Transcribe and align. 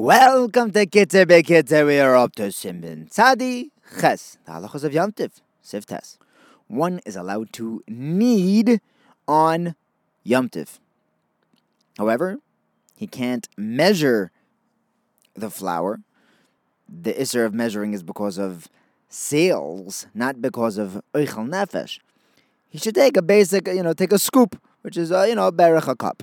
Welcome 0.00 0.70
to 0.74 0.86
Kitzer 0.86 1.26
Bekitzer. 1.26 1.84
We 1.84 1.98
are 1.98 2.14
up 2.14 2.36
to 2.36 2.42
Simbin 2.52 3.12
Tzadi 3.12 3.70
Ches, 4.00 4.38
the 4.44 4.52
halachas 4.52 4.84
of 4.84 4.92
Yom 4.92 5.10
Tiv, 5.10 5.42
Siftes. 5.60 6.18
One 6.68 7.00
is 7.04 7.16
allowed 7.16 7.52
to 7.54 7.82
knead 7.88 8.80
on 9.26 9.74
Yom 10.22 10.50
Tiv. 10.50 10.78
However, 11.98 12.38
he 12.94 13.08
can't 13.08 13.48
measure 13.56 14.30
the 15.34 15.50
flour. 15.50 15.98
The 16.88 17.14
isser 17.14 17.44
of 17.44 17.52
measuring 17.52 17.92
is 17.92 18.04
because 18.04 18.38
of 18.38 18.68
sales, 19.08 20.06
not 20.14 20.40
because 20.40 20.78
of 20.78 21.02
oichel 21.12 21.48
nefesh. 21.50 21.98
He 22.68 22.78
should 22.78 22.94
take 22.94 23.16
a 23.16 23.22
basic, 23.22 23.66
you 23.66 23.82
know, 23.82 23.94
take 23.94 24.12
a 24.12 24.18
scoop, 24.20 24.62
which 24.82 24.96
is, 24.96 25.10
uh, 25.10 25.24
you 25.24 25.34
know, 25.34 25.50
berach 25.50 25.88
a 25.88 25.96
cup. 25.96 26.22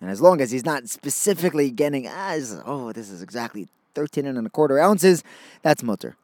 And 0.00 0.10
as 0.10 0.20
long 0.20 0.40
as 0.40 0.50
he's 0.50 0.64
not 0.64 0.88
specifically 0.88 1.70
getting, 1.70 2.06
as 2.06 2.60
oh, 2.64 2.92
this 2.92 3.10
is 3.10 3.22
exactly 3.22 3.68
13 3.94 4.26
and 4.26 4.46
a 4.46 4.50
quarter 4.50 4.78
ounces, 4.78 5.24
that's 5.62 5.82
mutter. 5.82 6.16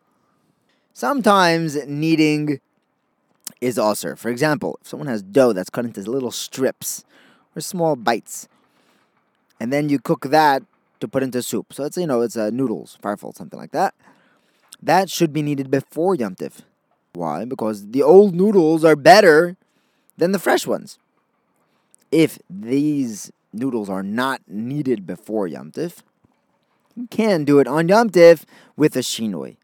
Sometimes 0.92 1.76
kneading 1.86 2.60
is 3.60 3.78
also. 3.78 4.14
For 4.14 4.28
example, 4.28 4.78
if 4.80 4.88
someone 4.88 5.08
has 5.08 5.22
dough 5.22 5.52
that's 5.52 5.70
cut 5.70 5.84
into 5.84 6.00
little 6.02 6.30
strips 6.30 7.04
or 7.56 7.60
small 7.60 7.96
bites, 7.96 8.48
and 9.58 9.72
then 9.72 9.88
you 9.88 9.98
cook 9.98 10.26
that 10.26 10.62
to 11.00 11.08
put 11.08 11.22
into 11.22 11.42
soup. 11.42 11.72
So 11.72 11.84
it's, 11.84 11.96
you 11.96 12.06
know, 12.06 12.20
it's 12.20 12.36
uh, 12.36 12.50
noodles, 12.50 12.98
farfel, 13.02 13.34
something 13.34 13.58
like 13.58 13.72
that. 13.72 13.94
That 14.82 15.10
should 15.10 15.32
be 15.32 15.42
kneaded 15.42 15.70
before 15.70 16.14
Yom 16.14 16.34
Tiv. 16.34 16.62
Why? 17.12 17.44
Because 17.44 17.88
the 17.88 18.02
old 18.02 18.34
noodles 18.34 18.84
are 18.84 18.96
better 18.96 19.56
than 20.16 20.32
the 20.32 20.38
fresh 20.38 20.66
ones. 20.66 20.98
If 22.10 22.38
these 22.48 23.32
noodles 23.54 23.88
are 23.88 24.02
not 24.02 24.42
kneaded 24.46 25.06
before 25.06 25.46
Yom 25.46 25.72
you 26.96 27.08
can 27.08 27.44
do 27.44 27.58
it 27.58 27.66
on 27.66 27.88
Yom 27.88 28.08
with 28.76 28.96
a 28.96 29.00
shinoi. 29.00 29.56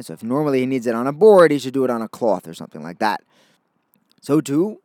So 0.00 0.12
if 0.12 0.22
normally 0.22 0.60
he 0.60 0.66
needs 0.66 0.86
it 0.86 0.94
on 0.94 1.06
a 1.06 1.12
board, 1.12 1.50
he 1.50 1.58
should 1.58 1.74
do 1.74 1.84
it 1.84 1.90
on 1.90 2.00
a 2.00 2.08
cloth 2.08 2.46
or 2.46 2.54
something 2.54 2.82
like 2.82 3.00
that. 3.00 3.22
So 4.20 4.40
too, 4.40 4.80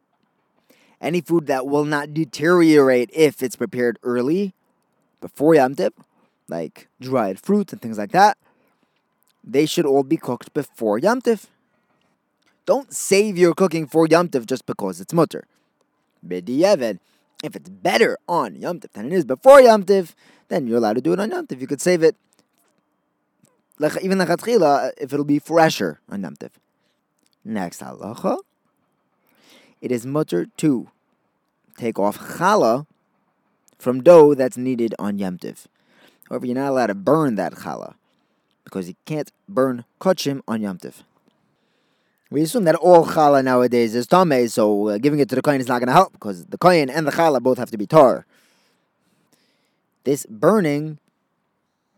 any 0.99 1.21
food 1.21 1.45
that 1.47 1.67
will 1.67 1.85
not 1.85 2.13
deteriorate 2.13 3.11
if 3.13 3.43
it's 3.43 3.55
prepared 3.55 3.99
early, 4.01 4.53
before 5.21 5.55
Yom 5.55 5.75
like 6.47 6.87
dried 6.99 7.39
fruits 7.39 7.71
and 7.71 7.81
things 7.81 7.97
like 7.97 8.11
that, 8.11 8.37
they 9.43 9.65
should 9.65 9.85
all 9.85 10.03
be 10.03 10.17
cooked 10.17 10.53
before 10.53 10.97
Yom. 10.97 11.21
Don't 12.65 12.91
save 12.91 13.37
your 13.37 13.53
cooking 13.53 13.85
for 13.85 14.07
Yom 14.07 14.29
just 14.29 14.65
because 14.65 14.99
it's 14.99 15.13
mutter. 15.13 15.45
B'di'evet, 16.27 16.97
if 17.43 17.55
it's 17.55 17.69
better 17.69 18.17
on 18.27 18.55
Yom 18.55 18.79
Tif 18.79 18.91
than 18.91 19.05
it 19.05 19.13
is 19.13 19.25
before 19.25 19.61
Yom 19.61 19.83
Tif, 19.83 20.13
then 20.47 20.67
you're 20.67 20.77
allowed 20.77 20.93
to 20.93 21.01
do 21.01 21.13
it 21.13 21.19
on 21.19 21.31
Yom 21.31 21.47
Tif. 21.47 21.59
You 21.59 21.67
could 21.67 21.81
save 21.81 22.03
it, 22.03 22.15
like 23.79 24.01
even 24.03 24.17
lechatchila, 24.17 24.87
uh, 24.87 24.91
if 24.97 25.13
it'll 25.13 25.25
be 25.25 25.39
fresher 25.39 25.99
on 26.09 26.23
Yom 26.23 26.35
Tif. 26.35 26.51
Next 27.43 27.81
halacha, 27.81 28.39
it 29.81 29.91
is 29.91 30.05
mutter 30.05 30.47
to 30.57 30.89
take 31.77 31.99
off 31.99 32.17
challah 32.17 32.87
from 33.77 34.01
dough 34.01 34.33
that's 34.33 34.57
needed 34.57 34.95
on 34.97 35.19
Yom 35.19 35.37
Tif. 35.37 35.65
However, 36.29 36.47
you're 36.47 36.55
not 36.55 36.69
allowed 36.69 36.87
to 36.87 36.95
burn 36.95 37.35
that 37.35 37.53
challah 37.53 37.95
because 38.63 38.87
you 38.87 38.95
can't 39.05 39.31
burn 39.47 39.85
kachim 40.01 40.41
on 40.47 40.61
Yom 40.61 40.77
Tif. 40.77 41.03
We 42.31 42.41
assume 42.41 42.63
that 42.63 42.75
all 42.75 43.05
challah 43.05 43.43
nowadays 43.43 43.93
is 43.93 44.07
tameh, 44.07 44.49
so 44.49 44.87
uh, 44.87 44.97
giving 44.97 45.19
it 45.19 45.29
to 45.29 45.35
the 45.35 45.41
kohen 45.41 45.61
is 45.61 45.67
not 45.67 45.79
going 45.79 45.87
to 45.87 45.93
help 45.93 46.13
because 46.13 46.45
the 46.45 46.57
kohen 46.57 46.89
and 46.89 47.07
the 47.07 47.11
challah 47.11 47.41
both 47.41 47.57
have 47.57 47.69
to 47.71 47.77
be 47.77 47.85
tar. 47.85 48.25
This 50.03 50.25
burning, 50.25 50.97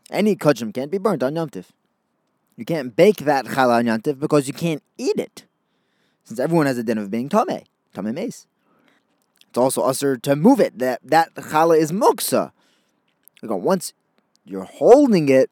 any 0.09 0.35
kachim 0.35 0.73
can't 0.73 0.91
be 0.91 0.97
burnt 0.97 1.23
on 1.23 1.35
Yom 1.35 1.49
Tif. 1.49 1.65
You 2.57 2.65
can't 2.65 2.95
bake 2.95 3.17
that 3.17 3.45
challah 3.45 3.79
on 3.79 3.87
Yom 3.87 4.01
Tif 4.01 4.19
because 4.19 4.47
you 4.47 4.53
can't 4.53 4.83
eat 4.97 5.17
it, 5.17 5.45
since 6.25 6.39
everyone 6.39 6.65
has 6.65 6.77
a 6.77 6.83
din 6.83 6.97
of 6.97 7.09
being 7.09 7.29
tameh, 7.29 7.63
tameh 7.95 8.13
meis. 8.13 8.47
It's 9.49 9.57
also 9.57 9.81
usher 9.83 10.17
to 10.17 10.35
move 10.35 10.59
it. 10.59 10.77
That 10.77 10.99
that 11.03 11.33
challah 11.35 11.79
is 11.79 11.91
muktzah. 11.93 12.51
Once 13.41 13.93
you're 14.45 14.63
holding 14.63 15.29
it, 15.29 15.51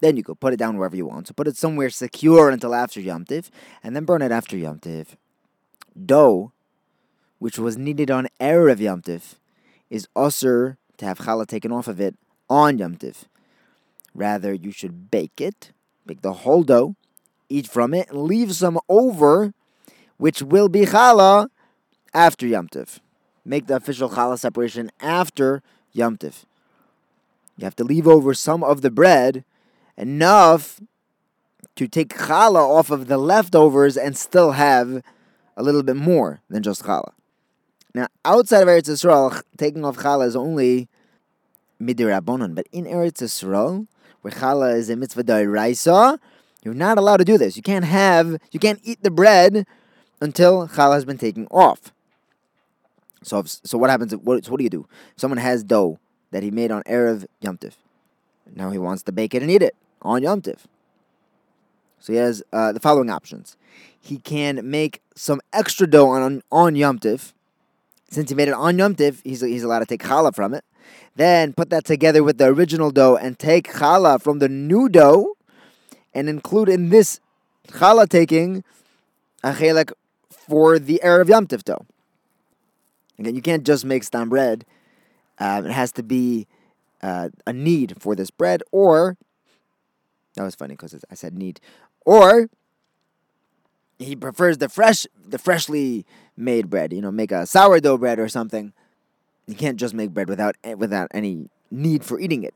then 0.00 0.16
you 0.16 0.22
could 0.22 0.40
put 0.40 0.52
it 0.52 0.58
down 0.58 0.76
wherever 0.76 0.96
you 0.96 1.06
want. 1.06 1.28
So 1.28 1.34
put 1.34 1.48
it 1.48 1.56
somewhere 1.56 1.90
secure 1.90 2.50
until 2.50 2.74
after 2.74 3.00
Yom 3.00 3.24
Tiv, 3.24 3.50
and 3.82 3.94
then 3.94 4.04
burn 4.04 4.22
it 4.22 4.32
after 4.32 4.56
Yom 4.56 4.78
Tiv. 4.78 5.16
Dough, 6.06 6.52
which 7.38 7.58
was 7.58 7.76
needed 7.76 8.10
on 8.10 8.28
Erev 8.40 8.80
Yom 8.80 9.02
Tiv, 9.02 9.36
is 9.88 10.08
usher 10.16 10.78
to 10.98 11.04
have 11.04 11.18
challah 11.18 11.46
taken 11.46 11.72
off 11.72 11.88
of 11.88 12.00
it 12.00 12.16
on 12.48 12.78
Yom 12.78 12.96
Tiv. 12.96 13.26
Rather, 14.14 14.52
you 14.52 14.70
should 14.70 15.10
bake 15.10 15.40
it, 15.40 15.72
bake 16.06 16.22
the 16.22 16.32
whole 16.32 16.62
dough, 16.62 16.96
eat 17.48 17.66
from 17.66 17.94
it, 17.94 18.08
and 18.10 18.22
leave 18.22 18.54
some 18.54 18.78
over, 18.88 19.52
which 20.16 20.42
will 20.42 20.68
be 20.68 20.86
challah 20.86 21.48
after 22.14 22.46
Yom 22.46 22.68
Tiv. 22.68 23.00
Make 23.44 23.66
the 23.66 23.76
official 23.76 24.10
challah 24.10 24.38
separation 24.38 24.90
after 25.00 25.62
Yom 25.92 26.16
Tiv. 26.16 26.46
You 27.56 27.64
have 27.64 27.76
to 27.76 27.84
leave 27.84 28.08
over 28.08 28.32
some 28.32 28.64
of 28.64 28.80
the 28.80 28.90
bread 28.90 29.44
enough 30.00 30.80
to 31.76 31.86
take 31.86 32.14
challah 32.16 32.56
off 32.56 32.90
of 32.90 33.06
the 33.06 33.18
leftovers 33.18 33.96
and 33.96 34.16
still 34.16 34.52
have 34.52 35.02
a 35.56 35.62
little 35.62 35.82
bit 35.82 35.96
more 35.96 36.40
than 36.48 36.62
just 36.62 36.82
challah. 36.82 37.12
Now, 37.94 38.08
outside 38.24 38.62
of 38.62 38.68
Eretz 38.68 38.88
Yisrael, 38.88 39.42
taking 39.56 39.84
off 39.84 39.96
challah 39.98 40.26
is 40.26 40.36
only 40.36 40.88
midirabbonon, 41.80 42.54
but 42.54 42.66
in 42.72 42.84
Eretz 42.84 43.22
Yisrael, 43.22 43.86
where 44.22 44.32
challah 44.32 44.74
is 44.74 44.90
a 44.90 44.96
mitzvah 44.96 45.24
da'iraisa, 45.24 46.18
you're 46.62 46.74
not 46.74 46.98
allowed 46.98 47.18
to 47.18 47.24
do 47.24 47.38
this. 47.38 47.56
You 47.56 47.62
can't 47.62 47.84
have, 47.84 48.38
you 48.52 48.60
can't 48.60 48.80
eat 48.82 49.02
the 49.02 49.10
bread 49.10 49.66
until 50.20 50.68
challah 50.68 50.94
has 50.94 51.04
been 51.04 51.18
taken 51.18 51.46
off. 51.50 51.92
So, 53.22 53.40
if, 53.40 53.48
so 53.48 53.76
what 53.76 53.90
happens? 53.90 54.12
If, 54.12 54.20
what, 54.22 54.44
so 54.44 54.50
what 54.50 54.58
do 54.58 54.64
you 54.64 54.70
do? 54.70 54.86
Someone 55.16 55.38
has 55.38 55.62
dough 55.62 55.98
that 56.30 56.42
he 56.42 56.50
made 56.50 56.70
on 56.70 56.82
erev 56.84 57.26
yomtiv. 57.42 57.74
Now 58.54 58.70
he 58.70 58.78
wants 58.78 59.02
to 59.04 59.12
bake 59.12 59.34
it 59.34 59.42
and 59.42 59.50
eat 59.50 59.62
it 59.62 59.74
on 60.02 60.22
Yom 60.22 60.40
Tiv. 60.42 60.66
So 61.98 62.12
he 62.12 62.18
has 62.18 62.42
uh, 62.52 62.72
the 62.72 62.80
following 62.80 63.10
options. 63.10 63.56
He 64.00 64.18
can 64.18 64.68
make 64.68 65.02
some 65.14 65.40
extra 65.52 65.86
dough 65.86 66.08
on, 66.08 66.42
on 66.50 66.74
Yom 66.74 66.98
Tiv. 66.98 67.34
Since 68.10 68.30
he 68.30 68.34
made 68.34 68.48
it 68.48 68.54
on 68.54 68.78
Yom 68.78 68.94
Tiv, 68.94 69.20
he's, 69.22 69.40
he's 69.40 69.62
allowed 69.62 69.80
to 69.80 69.86
take 69.86 70.02
challah 70.02 70.34
from 70.34 70.54
it. 70.54 70.64
Then 71.16 71.52
put 71.52 71.70
that 71.70 71.84
together 71.84 72.22
with 72.22 72.38
the 72.38 72.46
original 72.46 72.90
dough 72.90 73.16
and 73.16 73.38
take 73.38 73.72
challah 73.72 74.20
from 74.20 74.38
the 74.38 74.48
new 74.48 74.88
dough 74.88 75.36
and 76.14 76.28
include 76.28 76.68
in 76.68 76.88
this 76.88 77.20
challah 77.68 78.08
taking 78.08 78.64
a 79.44 79.52
chelek 79.52 79.92
for 80.30 80.78
the 80.78 81.00
Erev 81.04 81.28
Yom 81.28 81.46
Tiv 81.46 81.64
dough. 81.64 81.84
Again, 83.18 83.34
you 83.34 83.42
can't 83.42 83.64
just 83.64 83.84
make 83.84 84.02
stam 84.02 84.30
bread. 84.30 84.64
Uh, 85.38 85.62
it 85.64 85.70
has 85.70 85.92
to 85.92 86.02
be 86.02 86.46
uh, 87.02 87.28
a 87.46 87.52
need 87.52 87.94
for 87.98 88.14
this 88.14 88.30
bread, 88.30 88.62
or 88.72 89.16
that 90.34 90.42
was 90.42 90.54
funny 90.54 90.74
because 90.74 90.94
I 91.10 91.14
said 91.14 91.36
need. 91.36 91.60
Or 92.04 92.48
he 93.98 94.16
prefers 94.16 94.58
the 94.58 94.68
fresh, 94.68 95.06
the 95.26 95.38
freshly 95.38 96.06
made 96.36 96.70
bread. 96.70 96.92
You 96.92 97.02
know, 97.02 97.10
make 97.10 97.32
a 97.32 97.46
sourdough 97.46 97.98
bread 97.98 98.18
or 98.18 98.28
something. 98.28 98.72
You 99.46 99.54
can't 99.54 99.78
just 99.78 99.94
make 99.94 100.10
bread 100.10 100.28
without 100.28 100.56
eh, 100.64 100.74
without 100.74 101.08
any 101.12 101.48
need 101.70 102.04
for 102.04 102.20
eating 102.20 102.42
it. 102.42 102.54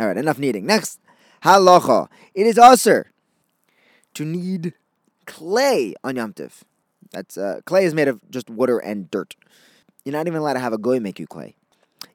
All 0.00 0.06
right, 0.06 0.16
enough 0.16 0.38
kneading. 0.38 0.66
Next, 0.66 1.00
halacha. 1.44 2.08
It 2.34 2.46
is 2.46 2.58
also 2.58 3.04
to 4.14 4.24
knead 4.24 4.72
clay 5.26 5.94
on 6.02 6.16
Yom. 6.16 6.34
That's 7.12 7.36
uh, 7.36 7.60
clay 7.64 7.84
is 7.84 7.94
made 7.94 8.08
of 8.08 8.20
just 8.30 8.50
water 8.50 8.78
and 8.78 9.10
dirt. 9.10 9.36
You're 10.04 10.14
not 10.14 10.26
even 10.26 10.40
allowed 10.40 10.54
to 10.54 10.60
have 10.60 10.72
a 10.72 10.78
goy 10.78 11.00
make 11.00 11.18
you 11.18 11.26
clay. 11.26 11.54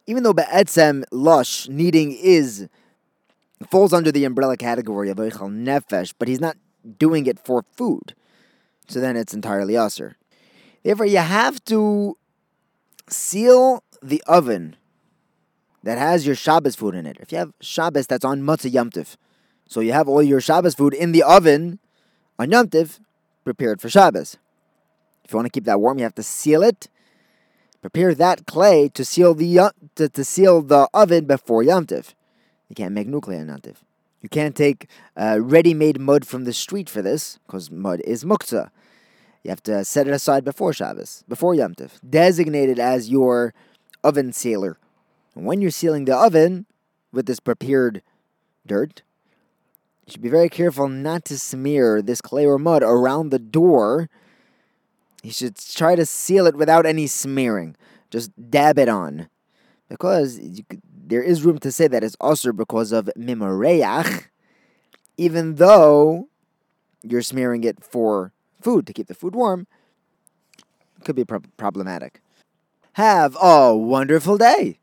Even 0.08 0.24
though 0.24 0.34
be'etzem 0.34 1.04
lush 1.12 1.68
kneading 1.68 2.12
is 2.12 2.68
falls 3.70 3.94
under 3.94 4.12
the 4.12 4.26
umbrella 4.26 4.58
category 4.58 5.10
of 5.10 5.18
Eichel 5.18 5.52
Nefesh, 5.52 6.14
but 6.18 6.28
he's 6.28 6.42
not 6.42 6.58
doing 6.98 7.26
it 7.26 7.40
for 7.40 7.66
food. 7.76 8.16
So 8.88 9.00
then 9.00 9.16
it's 9.16 9.34
entirely 9.34 9.78
usher. 9.78 10.18
Therefore, 10.84 11.06
you 11.06 11.18
have 11.18 11.64
to 11.66 12.18
seal 13.08 13.84
the 14.02 14.22
oven 14.28 14.76
that 15.84 15.98
has 15.98 16.26
your 16.26 16.36
Shabbos 16.36 16.76
food 16.76 16.96
in 16.96 17.06
it. 17.06 17.18
If 17.20 17.32
you 17.32 17.38
have 17.38 17.54
Shabbos 17.62 18.08
that's 18.08 18.26
on 18.26 18.42
Motzei 18.42 18.72
Yom 18.72 18.92
so 19.68 19.80
you 19.80 19.94
have 19.94 20.08
all 20.08 20.22
your 20.22 20.42
Shabbos 20.42 20.76
food 20.76 20.94
in 20.94 21.12
the 21.12 21.24
oven 21.24 21.80
on 22.38 22.52
Yom 22.52 22.70
prepared 23.44 23.82
for 23.82 23.90
Shabbos. 23.90 24.38
If 25.24 25.32
you 25.32 25.38
want 25.38 25.46
to 25.46 25.52
keep 25.52 25.66
that 25.66 25.80
warm, 25.80 25.98
you 25.98 26.04
have 26.04 26.16
to 26.16 26.24
seal 26.24 26.64
it. 26.64 26.90
Prepare 27.82 28.16
that 28.16 28.46
clay 28.46 28.90
to 28.90 29.04
seal 29.04 29.34
the 29.34 29.60
uh, 29.60 29.72
to, 29.96 30.08
to 30.08 30.24
seal 30.24 30.62
the 30.62 30.88
oven 30.94 31.26
before 31.26 31.64
Yom 31.64 31.86
you 32.74 32.84
can't 32.84 32.96
make 32.96 33.08
nuclear 33.08 33.46
nativ. 33.46 33.76
You 34.24 34.30
can't 34.30 34.56
take 34.56 34.88
uh, 35.16 35.38
ready-made 35.40 36.00
mud 36.00 36.26
from 36.26 36.46
the 36.46 36.54
street 36.54 36.90
for 36.90 37.04
this, 37.04 37.38
because 37.46 37.70
mud 37.70 38.02
is 38.04 38.24
muktzah. 38.24 38.72
You 39.44 39.50
have 39.50 39.62
to 39.64 39.86
set 39.86 40.08
it 40.08 40.14
aside 40.14 40.44
before 40.44 40.74
Shabbos, 40.74 41.24
before 41.28 41.54
Yom 41.54 41.76
Tov, 41.76 42.00
designated 42.10 42.80
as 42.80 43.10
your 43.10 43.54
oven 44.04 44.34
sealer. 44.34 44.80
And 45.36 45.46
when 45.46 45.62
you're 45.62 45.70
sealing 45.70 46.06
the 46.06 46.18
oven, 46.18 46.66
with 47.14 47.28
this 47.28 47.40
prepared 47.40 48.02
dirt. 48.66 49.04
You 50.06 50.14
should 50.14 50.22
be 50.22 50.30
very 50.30 50.50
careful 50.50 50.90
not 50.90 51.24
to 51.26 51.38
smear 51.38 52.02
this 52.02 52.20
clay 52.20 52.46
or 52.46 52.58
mud 52.58 52.82
around 52.84 53.30
the 53.30 53.40
door. 53.40 54.10
You 55.22 55.32
should 55.32 55.56
try 55.56 55.96
to 55.96 56.06
seal 56.06 56.48
it 56.48 56.58
without 56.58 56.86
any 56.86 57.08
smearing. 57.08 57.78
Just 58.10 58.32
dab 58.50 58.78
it 58.78 58.90
on. 58.90 59.30
Because 59.88 60.40
you 60.40 60.64
could, 60.68 60.82
there 61.06 61.22
is 61.22 61.44
room 61.44 61.60
to 61.60 61.72
say 61.72 61.88
that 61.88 62.04
it's 62.04 62.16
also 62.20 62.52
because 62.52 62.92
of 62.92 63.10
mimareach, 63.18 64.26
even 65.18 65.56
though 65.56 66.30
you're 67.02 67.22
smearing 67.22 67.64
it 67.64 67.84
for 67.84 68.32
food 68.62 68.88
to 68.88 68.94
keep 68.94 69.08
the 69.08 69.14
food 69.14 69.36
warm, 69.36 69.68
could 71.04 71.16
be 71.16 71.26
pro- 71.26 71.42
problematic. 71.58 72.22
Have 72.94 73.36
a 73.42 73.76
wonderful 73.76 74.38
day. 74.38 74.80